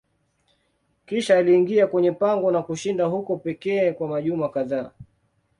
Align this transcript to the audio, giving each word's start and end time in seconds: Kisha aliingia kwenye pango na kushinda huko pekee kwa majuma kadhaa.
Kisha 1.05 1.37
aliingia 1.37 1.87
kwenye 1.87 2.11
pango 2.11 2.51
na 2.51 2.61
kushinda 2.61 3.05
huko 3.05 3.37
pekee 3.37 3.91
kwa 3.91 4.07
majuma 4.07 4.49
kadhaa. 4.49 4.91